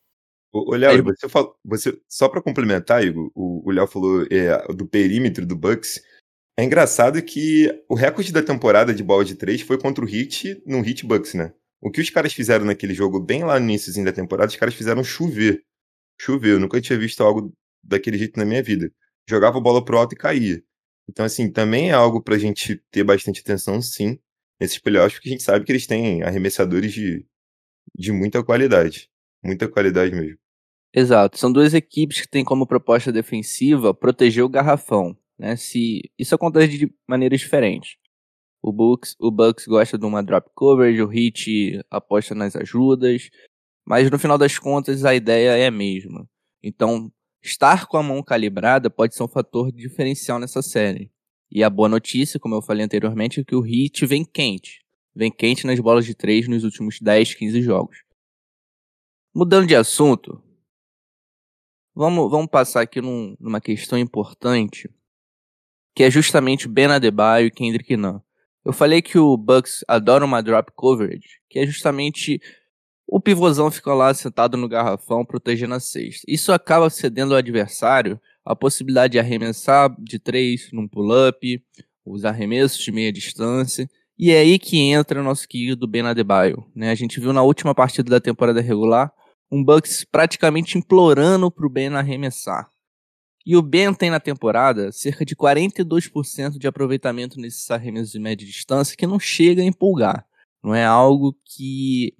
[0.51, 4.25] Ô, ô, Léo, Aí- você falou, você, só pra complementar, Igor, o o Léo falou
[4.31, 6.01] é, do perímetro do Bucks.
[6.57, 10.63] É engraçado que o recorde da temporada de bola de três foi contra o Heat
[10.65, 11.53] no Heat Bucks, né?
[11.81, 14.73] O que os caras fizeram naquele jogo, bem lá no iníciozinho da temporada, os caras
[14.73, 15.61] fizeram chover.
[16.19, 16.53] Chover.
[16.53, 18.91] Eu nunca tinha visto algo daquele jeito na minha vida.
[19.29, 20.63] Jogava a bola pro alto e caía.
[21.09, 24.17] Então, assim, também é algo pra gente ter bastante atenção, sim,
[24.59, 27.25] nesses playoffs, porque a gente sabe que eles têm arremessadores de,
[27.95, 29.09] de muita qualidade.
[29.43, 30.37] Muita qualidade mesmo.
[30.93, 31.37] Exato.
[31.37, 35.15] São duas equipes que têm como proposta defensiva proteger o garrafão.
[35.37, 35.55] Né?
[35.55, 37.97] Se isso acontece de maneiras diferentes.
[38.61, 43.29] O Bucks, o Bucks gosta de uma drop coverage, o Heat aposta nas ajudas,
[43.85, 46.27] mas no final das contas a ideia é a mesma.
[46.61, 51.11] Então, estar com a mão calibrada pode ser um fator diferencial nessa série.
[51.51, 54.83] E a boa notícia, como eu falei anteriormente, é que o Heat vem quente.
[55.15, 58.03] Vem quente nas bolas de três nos últimos 10, 15 jogos.
[59.33, 60.43] Mudando de assunto,
[61.99, 64.87] Vamos, vamos passar aqui num- numa questão importante,
[65.95, 68.19] que é justamente Ben Adebayo e Kendrick Nunn.
[68.63, 72.39] Eu falei que o Bucks adora uma drop coverage, que é justamente
[73.07, 76.21] o pivôzão fica lá sentado no garrafão protegendo a cesta.
[76.27, 81.63] Isso acaba cedendo ao adversário a possibilidade de arremessar de três num pull-up,
[82.05, 86.65] os arremessos de meia distância, e é aí que entra o nosso querido Ben Adebayo.
[86.73, 86.89] Né?
[86.89, 89.11] A gente viu na última partida da temporada regular
[89.51, 92.69] um Bucks praticamente implorando pro Ben arremessar.
[93.45, 98.45] E o Ben tem na temporada cerca de 42% de aproveitamento nesses arremessos de média
[98.45, 100.25] distância, que não chega a empolgar.
[100.63, 102.13] Não é algo que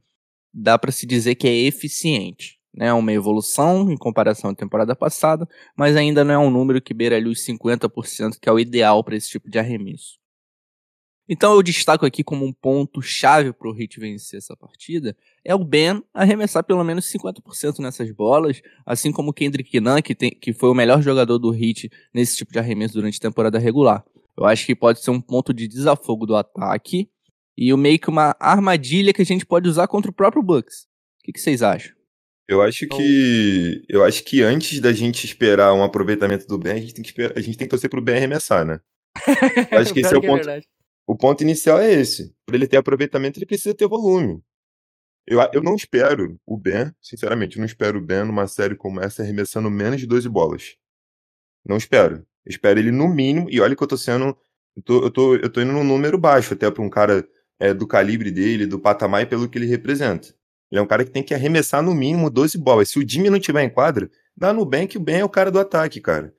[0.54, 2.57] dá para se dizer que é eficiente.
[2.78, 2.94] Né?
[2.94, 7.16] uma evolução em comparação à temporada passada, mas ainda não é um número que beira
[7.16, 10.20] ali os 50%, que é o ideal para esse tipo de arremesso.
[11.30, 15.54] Então eu destaco aqui como um ponto chave para o Heat vencer essa partida é
[15.54, 20.30] o Ben arremessar pelo menos 50% nessas bolas, assim como o Kendrick Nunn, que, tem,
[20.30, 24.06] que foi o melhor jogador do Heat nesse tipo de arremesso durante a temporada regular.
[24.38, 27.10] Eu acho que pode ser um ponto de desafogo do ataque
[27.58, 30.84] e meio que uma armadilha que a gente pode usar contra o próprio Bucks.
[30.84, 31.97] O que, que vocês acham?
[32.48, 36.80] Eu acho que eu acho que antes da gente esperar um aproveitamento do Ben, a
[36.80, 38.80] gente tem que esperar, a gente tem que torcer pro Ben arremessar, né?
[39.72, 40.48] Eu acho que esse é o que ponto.
[41.06, 42.34] O ponto inicial é esse.
[42.46, 44.42] Para ele ter aproveitamento, ele precisa ter volume.
[45.26, 49.02] Eu, eu não espero o Ben, sinceramente, eu não espero o Ben numa série como
[49.02, 50.78] essa arremessando menos de 12 bolas.
[51.66, 52.26] Não espero.
[52.46, 54.38] Eu espero ele no mínimo, e olha que eu tô sendo.
[54.76, 57.28] Eu tô, eu tô, eu tô indo num número baixo, até pra um cara
[57.60, 60.34] é, do calibre dele, do patamar e pelo que ele representa.
[60.72, 62.90] Ele é um cara que tem que arremessar no mínimo 12 bolas.
[62.90, 63.70] Se o Jimmy não tiver em
[64.54, 66.34] no Ben que o Ben é o cara do ataque, cara.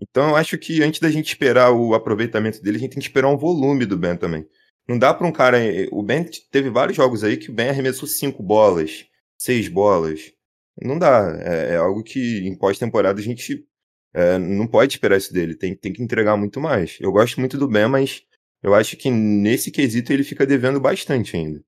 [0.00, 3.06] Então eu acho que antes da gente esperar o aproveitamento dele, a gente tem que
[3.06, 4.46] esperar um volume do Ben também.
[4.88, 5.58] Não dá para um cara.
[5.90, 9.04] O Ben teve vários jogos aí que o Ben arremessou cinco bolas,
[9.38, 10.32] seis bolas.
[10.80, 11.36] Não dá.
[11.40, 13.66] É, é algo que em pós-temporada a gente
[14.14, 15.54] é, não pode esperar isso dele.
[15.54, 16.96] Tem, tem que entregar muito mais.
[17.00, 18.22] Eu gosto muito do Ben, mas
[18.62, 21.62] eu acho que nesse quesito ele fica devendo bastante ainda.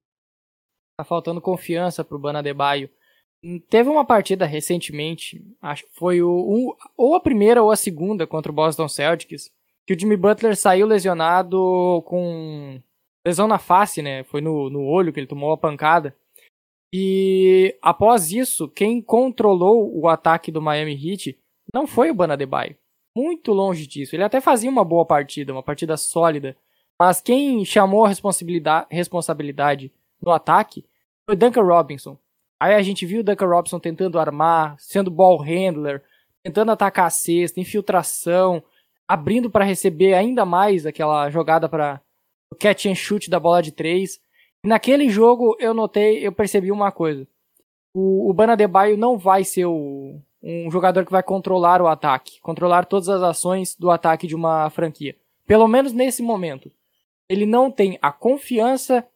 [1.00, 2.90] Tá faltando confiança pro Bana Adebayo.
[3.70, 8.52] Teve uma partida recentemente, acho que foi o, ou a primeira ou a segunda contra
[8.52, 9.50] o Boston Celtics,
[9.86, 12.82] que o Jimmy Butler saiu lesionado com
[13.26, 14.24] lesão na face, né?
[14.24, 16.14] Foi no, no olho que ele tomou a pancada.
[16.92, 21.38] E após isso, quem controlou o ataque do Miami Heat
[21.72, 22.76] não foi o Bana Adebayo.
[23.16, 24.14] Muito longe disso.
[24.14, 26.54] Ele até fazia uma boa partida, uma partida sólida.
[27.00, 30.84] Mas quem chamou a responsabilidade, responsabilidade no ataque
[31.30, 32.18] foi Duncan Robinson.
[32.58, 36.02] Aí a gente viu o Duncan Robinson tentando armar, sendo ball handler,
[36.42, 38.60] tentando atacar a cesta, infiltração,
[39.06, 42.00] abrindo para receber ainda mais aquela jogada para
[42.50, 44.20] o catch and shoot da bola de três.
[44.64, 47.28] E naquele jogo eu notei, eu percebi uma coisa.
[47.94, 52.40] O, o Bana Debaio não vai ser o, um jogador que vai controlar o ataque,
[52.40, 55.14] controlar todas as ações do ataque de uma franquia.
[55.46, 56.72] Pelo menos nesse momento.
[57.28, 59.06] Ele não tem a confiança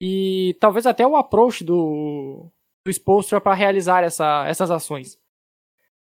[0.00, 2.50] e talvez até o approach do,
[2.84, 5.18] do Spolstra para realizar essa, essas ações.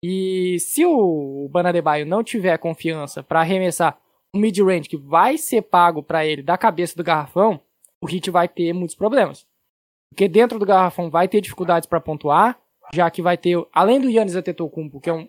[0.04, 4.00] E se o Banadebaio não tiver confiança para arremessar
[4.34, 7.60] um mid-range que vai ser pago para ele da cabeça do garrafão,
[8.02, 9.46] o Hit vai ter muitos problemas.
[10.10, 12.60] Porque dentro do garrafão vai ter dificuldades para pontuar,
[12.94, 15.28] já que vai ter, além do Yannis Antetokounmpo, que é um,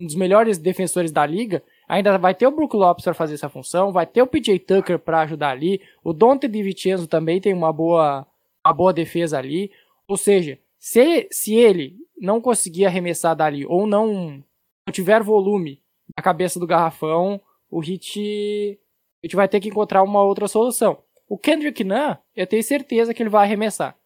[0.00, 3.48] um dos melhores defensores da liga, ainda vai ter o Brook Lopes para fazer essa
[3.48, 7.72] função, vai ter o PJ Tucker para ajudar ali, o Dante DiVincenzo também tem uma
[7.72, 8.26] boa,
[8.64, 9.70] uma boa defesa ali.
[10.06, 14.42] Ou seja, se, se ele não conseguir arremessar dali ou não,
[14.86, 15.82] não tiver volume
[16.16, 18.78] na cabeça do garrafão, o Hit,
[19.22, 20.98] a gente vai ter que encontrar uma outra solução.
[21.28, 23.96] O Kendrick Nunn, eu tenho certeza que ele vai arremessar.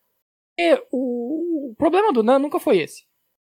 [0.56, 3.04] E o, o problema do Nunn nunca foi esse.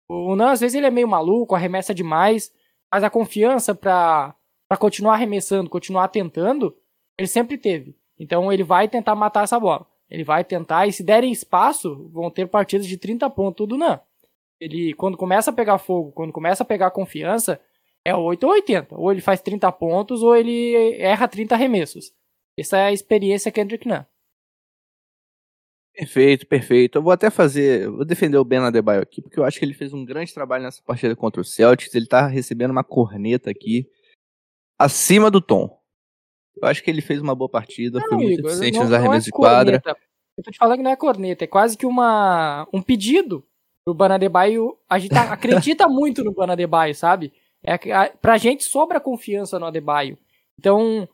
[0.09, 2.53] O Nunn, às vezes, ele é meio maluco, arremessa demais,
[2.92, 4.35] mas a confiança para
[4.79, 6.77] continuar arremessando, continuar tentando,
[7.16, 7.96] ele sempre teve.
[8.18, 9.87] Então ele vai tentar matar essa bola.
[10.11, 14.01] Ele vai tentar, e se derem espaço, vão ter partidas de 30 pontos do Nan.
[14.59, 17.61] Ele, quando começa a pegar fogo, quando começa a pegar confiança,
[18.05, 18.96] é 8 ou 80.
[18.96, 22.12] Ou ele faz 30 pontos, ou ele erra 30 arremessos.
[22.57, 24.05] Essa é a experiência Kendrick Nunn.
[25.99, 26.99] Perfeito, perfeito.
[26.99, 29.75] Eu vou até fazer, vou defender o Ben Adebayo aqui, porque eu acho que ele
[29.75, 31.93] fez um grande trabalho nessa partida contra o Celtics.
[31.93, 33.91] Ele tá recebendo uma corneta aqui
[34.79, 35.77] acima do tom.
[36.61, 38.97] Eu acho que ele fez uma boa partida, foi muito Igor, eficiente não- nos não
[38.97, 39.83] é arremessos de quadra.
[40.37, 43.45] Eu tô te falando que não é corneta, é quase que uma, um pedido
[43.85, 44.79] pro Banadebaio.
[44.89, 45.33] A gente tá-
[45.75, 47.33] acredita muito no Banadebaio, sabe?
[47.65, 50.17] É, que a- pra gente sobra confiança no Adebayo.
[50.57, 51.09] Então,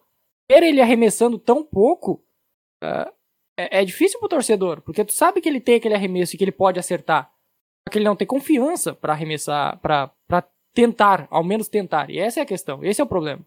[0.51, 2.23] ver ele arremessando tão pouco
[2.83, 3.11] ah,
[3.57, 6.45] é, é difícil pro torcedor, porque tu sabe que ele tem aquele arremesso e que
[6.45, 7.33] ele pode acertar.
[7.87, 10.11] Só que ele não tem confiança pra arremessar, pra
[10.73, 12.11] tentar, ao menos tentar.
[12.11, 13.45] E essa é a questão, esse é o problema.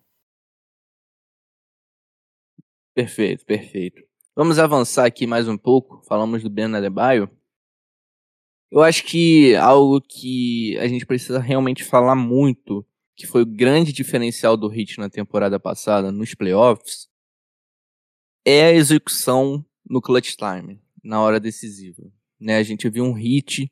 [2.95, 4.01] Perfeito, perfeito.
[4.35, 6.01] Vamos avançar aqui mais um pouco.
[6.07, 7.29] Falamos do Ben Adebayo.
[8.71, 13.93] Eu acho que algo que a gente precisa realmente falar muito, que foi o grande
[13.93, 17.07] diferencial do Heat na temporada passada, nos playoffs,
[18.45, 22.03] é a execução no clutch time, na hora decisiva.
[22.39, 22.57] Né?
[22.57, 23.71] A gente viu um Heat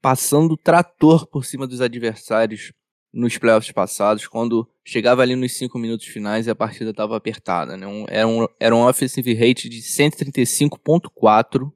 [0.00, 2.72] passando trator por cima dos adversários
[3.12, 7.76] nos playoffs passados, quando chegava ali nos cinco minutos finais e a partida estava apertada.
[7.76, 7.86] Né?
[7.86, 11.72] Um, era, um, era um offensive rate de 135.4,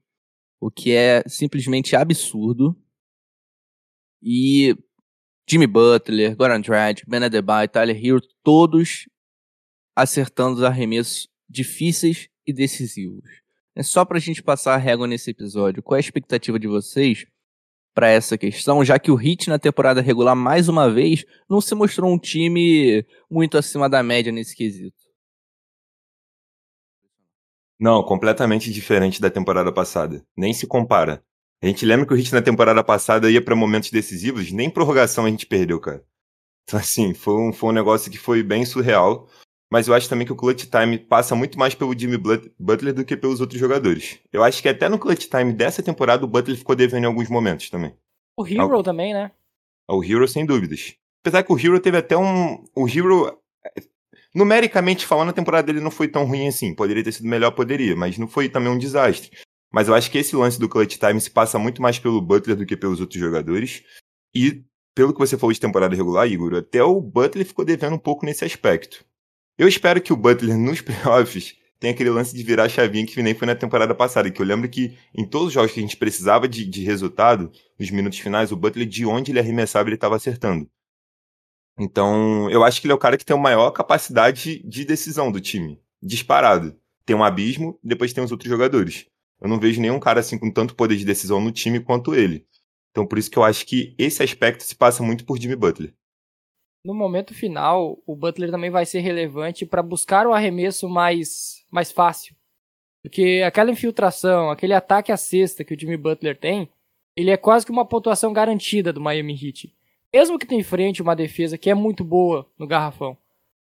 [0.61, 2.77] o que é simplesmente absurdo.
[4.21, 4.77] E
[5.49, 9.09] Jimmy Butler, Goran Dragic, Ben Adebayo, Tyler Hero, todos
[9.97, 13.48] acertando os arremessos difíceis e decisivos.
[13.75, 15.83] É só para a gente passar a régua nesse episódio.
[15.83, 17.27] Qual é a expectativa de vocês
[17.95, 21.75] para essa questão, já que o Heat na temporada regular, mais uma vez, não se
[21.75, 24.97] mostrou um time muito acima da média nesse quesito?
[27.79, 30.25] Não, completamente diferente da temporada passada.
[30.37, 31.23] Nem se compara.
[31.63, 35.27] A gente lembra que o Heat na temporada passada ia para momentos decisivos, nem prorrogação
[35.27, 36.05] a gente perdeu, cara.
[36.65, 39.29] Então, assim, foi um, foi um negócio que foi bem surreal.
[39.71, 42.17] Mas eu acho também que o clutch time passa muito mais pelo Jimmy
[42.59, 44.19] Butler do que pelos outros jogadores.
[44.33, 47.29] Eu acho que até no clutch time dessa temporada o Butler ficou devendo em alguns
[47.29, 47.95] momentos também.
[48.37, 49.31] O Hero também, né?
[49.87, 50.95] O Hero, sem dúvidas.
[51.23, 52.65] Apesar que o Hero teve até um.
[52.75, 53.39] O Hero.
[54.35, 56.75] Numericamente falando, a temporada dele não foi tão ruim assim.
[56.75, 59.31] Poderia ter sido melhor, poderia, mas não foi também um desastre.
[59.73, 62.57] Mas eu acho que esse lance do clutch time se passa muito mais pelo Butler
[62.57, 63.83] do que pelos outros jogadores.
[64.35, 67.99] E pelo que você falou de temporada regular, Igor, até o Butler ficou devendo um
[67.99, 69.05] pouco nesse aspecto.
[69.59, 73.21] Eu espero que o Butler nos playoffs tenha aquele lance de virar a chavinha que
[73.21, 75.83] nem foi na temporada passada, que eu lembro que em todos os jogos que a
[75.83, 79.97] gente precisava de, de resultado, nos minutos finais, o Butler, de onde ele arremessava, ele
[79.97, 80.69] estava acertando.
[81.77, 85.31] Então, eu acho que ele é o cara que tem a maior capacidade de decisão
[85.31, 85.81] do time.
[86.01, 86.77] Disparado.
[87.05, 89.07] Tem um abismo, depois tem os outros jogadores.
[89.41, 92.45] Eu não vejo nenhum cara assim com tanto poder de decisão no time quanto ele.
[92.91, 95.95] Então, por isso que eu acho que esse aspecto se passa muito por Jimmy Butler
[96.89, 101.93] no momento final, o Butler também vai ser relevante para buscar o arremesso mais, mais
[101.93, 102.35] fácil.
[103.03, 106.67] Porque aquela infiltração, aquele ataque à cesta que o Jimmy Butler tem,
[107.15, 109.71] ele é quase que uma pontuação garantida do Miami Heat.
[110.15, 113.19] Mesmo que tenha em frente uma defesa que é muito boa no garrafão,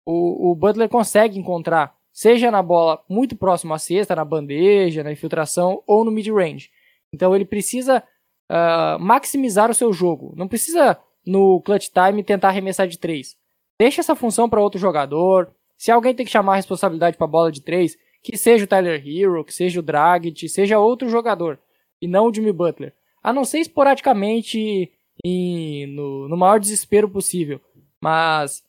[0.06, 5.14] o, o Butler consegue encontrar, seja na bola muito próximo à cesta, na bandeja, na
[5.14, 6.70] infiltração ou no mid-range.
[7.14, 8.04] Então ele precisa
[8.52, 10.34] uh, maximizar o seu jogo.
[10.36, 13.36] Não precisa no clutch time tentar arremessar de três.
[13.80, 15.54] Deixa essa função para outro jogador.
[15.78, 19.04] Se alguém tem que chamar a responsabilidade para bola de três, que seja o Tyler
[19.06, 21.60] Hero, que seja o Dragic, seja outro jogador
[22.02, 22.94] e não o Jimmy Butler.
[23.22, 24.92] A não ser esporadicamente
[25.24, 27.62] e no, no maior desespero possível.
[28.02, 28.64] Mas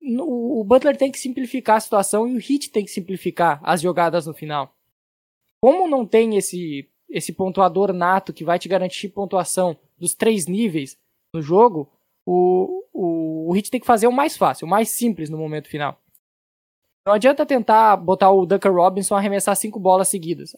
[0.00, 3.80] no, o Butler tem que simplificar a situação e o Heat tem que simplificar as
[3.80, 4.74] jogadas no final.
[5.60, 10.98] Como não tem esse, esse pontuador nato que vai te garantir pontuação dos três níveis,
[11.34, 11.90] no jogo,
[12.24, 15.68] o, o, o Hit tem que fazer o mais fácil, o mais simples no momento
[15.68, 16.00] final.
[17.06, 20.56] Não adianta tentar botar o Duncan Robinson arremessar cinco bolas seguidas.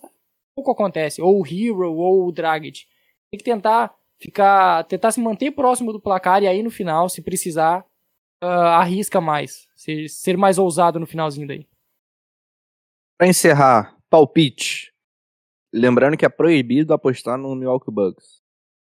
[0.55, 1.21] Pouco acontece.
[1.21, 2.87] Ou o Hero, ou o Dragic.
[3.31, 7.21] Tem que tentar ficar, tentar se manter próximo do placar e aí no final, se
[7.21, 7.85] precisar,
[8.43, 9.67] uh, arrisca mais.
[9.75, 11.67] Ser, ser mais ousado no finalzinho daí.
[13.19, 14.93] Para encerrar, palpite.
[15.75, 18.46] Lembrando que é proibido apostar no Milwaukee Bucks.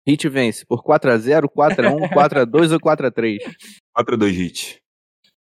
[0.06, 3.38] Hit vence por 4x0, 4x1, 4x2 ou 4x3?
[3.96, 4.82] 4x2 Hit.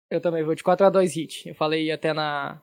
[0.09, 1.49] Eu também vou de 4x2 Hit.
[1.49, 2.61] Eu falei até na,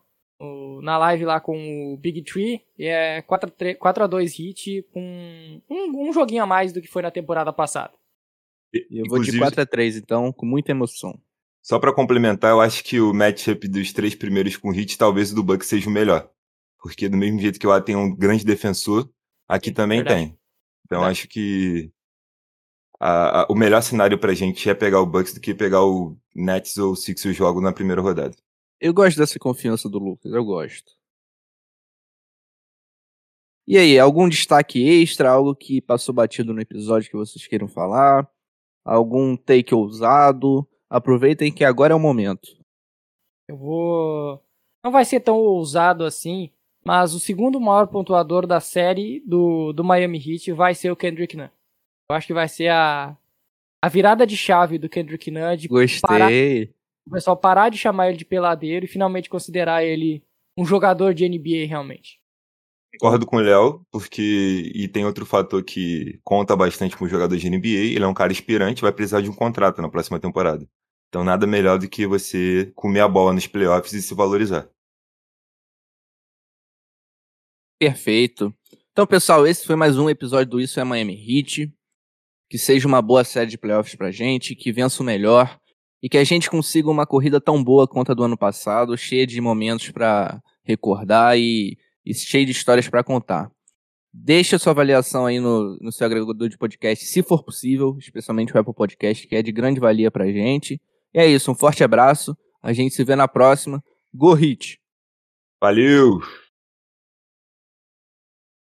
[0.82, 2.62] na live lá com o Big Tree.
[2.78, 7.52] E é 4x2 Hit com um, um joguinho a mais do que foi na temporada
[7.52, 7.92] passada.
[8.72, 11.18] Eu vou de 4x3, então, com muita emoção.
[11.62, 15.34] Só para complementar, eu acho que o matchup dos três primeiros com Hit, talvez o
[15.34, 16.30] do Bucks seja o melhor.
[16.80, 19.11] Porque do mesmo jeito que lá tem um grande defensor,
[19.48, 20.28] aqui também Verdade.
[20.28, 20.38] tem.
[20.88, 21.11] Então é.
[21.11, 21.92] acho que
[22.98, 26.16] a, a, o melhor cenário pra gente é pegar o Bucks do que pegar o
[26.35, 28.35] Nets ou o Sixers logo na primeira rodada.
[28.81, 30.92] Eu gosto dessa confiança do Lucas, eu gosto.
[33.66, 38.27] E aí, algum destaque extra, algo que passou batido no episódio que vocês queiram falar?
[38.83, 40.66] Algum take ousado?
[40.88, 42.48] Aproveitem que agora é o momento.
[43.46, 44.42] Eu vou.
[44.83, 46.51] Não vai ser tão ousado assim,
[46.84, 51.36] mas o segundo maior pontuador da série do, do Miami Heat vai ser o Kendrick
[51.36, 51.48] Nunn.
[52.10, 53.16] Eu acho que vai ser a,
[53.82, 56.00] a virada de chave do Kendrick Nunn de Gostei.
[56.00, 56.30] Parar,
[57.07, 60.22] o pessoal parar de chamar ele de peladeiro e finalmente considerar ele
[60.57, 62.18] um jogador de NBA realmente.
[62.98, 67.36] Concordo com o Léo, porque e tem outro fator que conta bastante com o jogador
[67.36, 70.66] de NBA, ele é um cara inspirante, vai precisar de um contrato na próxima temporada.
[71.09, 74.68] Então nada melhor do que você comer a bola nos playoffs e se valorizar.
[77.79, 78.53] Perfeito.
[78.91, 81.72] Então, pessoal, esse foi mais um episódio do Isso é Miami Heat.
[82.51, 85.59] Que seja uma boa série de playoffs pra gente, que vença o melhor
[86.03, 89.26] e que a gente consiga uma corrida tão boa quanto a do ano passado, cheia
[89.26, 93.51] de momentos para recordar e, e cheia de histórias para contar.
[94.12, 98.59] Deixa sua avaliação aí no, no seu agregador de podcast, se for possível, especialmente o
[98.59, 100.81] Apple Podcast, que é de grande valia pra gente.
[101.14, 102.37] E é isso, um forte abraço.
[102.62, 103.83] A gente se vê na próxima.
[104.12, 104.81] Go Hit!
[105.61, 106.20] Valeu!